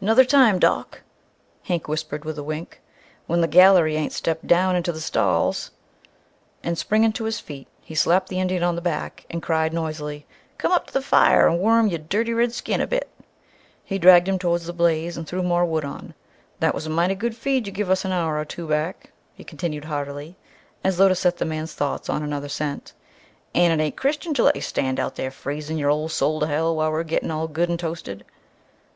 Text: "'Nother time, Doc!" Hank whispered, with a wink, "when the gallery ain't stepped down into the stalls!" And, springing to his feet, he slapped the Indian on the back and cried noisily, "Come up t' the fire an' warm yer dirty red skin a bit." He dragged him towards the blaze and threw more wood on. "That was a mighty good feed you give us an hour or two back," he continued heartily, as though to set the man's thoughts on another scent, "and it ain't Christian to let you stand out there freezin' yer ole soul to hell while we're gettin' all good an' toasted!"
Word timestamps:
"'Nother 0.00 0.24
time, 0.24 0.58
Doc!" 0.58 1.02
Hank 1.62 1.86
whispered, 1.86 2.24
with 2.24 2.36
a 2.36 2.42
wink, 2.42 2.80
"when 3.28 3.40
the 3.40 3.46
gallery 3.46 3.94
ain't 3.94 4.12
stepped 4.12 4.44
down 4.44 4.74
into 4.74 4.90
the 4.90 4.98
stalls!" 5.00 5.70
And, 6.64 6.76
springing 6.76 7.12
to 7.12 7.22
his 7.22 7.38
feet, 7.38 7.68
he 7.80 7.94
slapped 7.94 8.28
the 8.28 8.40
Indian 8.40 8.64
on 8.64 8.74
the 8.74 8.80
back 8.82 9.24
and 9.30 9.40
cried 9.40 9.72
noisily, 9.72 10.26
"Come 10.58 10.72
up 10.72 10.88
t' 10.88 10.92
the 10.94 11.00
fire 11.00 11.48
an' 11.48 11.58
warm 11.60 11.86
yer 11.86 11.98
dirty 11.98 12.34
red 12.34 12.52
skin 12.52 12.80
a 12.80 12.88
bit." 12.88 13.08
He 13.84 14.00
dragged 14.00 14.26
him 14.26 14.36
towards 14.36 14.66
the 14.66 14.72
blaze 14.72 15.16
and 15.16 15.28
threw 15.28 15.44
more 15.44 15.64
wood 15.64 15.84
on. 15.84 16.14
"That 16.58 16.74
was 16.74 16.86
a 16.86 16.90
mighty 16.90 17.14
good 17.14 17.36
feed 17.36 17.68
you 17.68 17.72
give 17.72 17.88
us 17.88 18.04
an 18.04 18.10
hour 18.10 18.36
or 18.36 18.44
two 18.44 18.66
back," 18.66 19.12
he 19.32 19.44
continued 19.44 19.84
heartily, 19.84 20.34
as 20.82 20.96
though 20.96 21.08
to 21.08 21.14
set 21.14 21.36
the 21.36 21.44
man's 21.44 21.74
thoughts 21.74 22.08
on 22.08 22.24
another 22.24 22.48
scent, 22.48 22.94
"and 23.54 23.80
it 23.80 23.80
ain't 23.84 23.96
Christian 23.96 24.34
to 24.34 24.42
let 24.42 24.56
you 24.56 24.62
stand 24.62 24.98
out 24.98 25.14
there 25.14 25.30
freezin' 25.30 25.78
yer 25.78 25.88
ole 25.88 26.08
soul 26.08 26.40
to 26.40 26.48
hell 26.48 26.74
while 26.74 26.90
we're 26.90 27.04
gettin' 27.04 27.30
all 27.30 27.46
good 27.46 27.70
an' 27.70 27.78
toasted!" 27.78 28.24